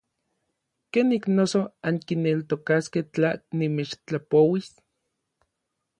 [0.93, 4.67] ¿Kenik noso ankineltokaskej tla nimechtlapouis?